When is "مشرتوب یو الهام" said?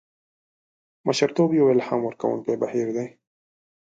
1.07-2.01